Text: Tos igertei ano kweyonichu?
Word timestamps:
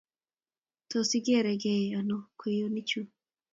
Tos 0.89 1.09
igertei 1.17 1.85
ano 1.99 2.17
kweyonichu? 2.37 3.01